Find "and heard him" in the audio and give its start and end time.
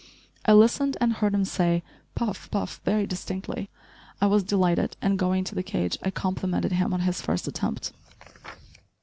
0.99-1.45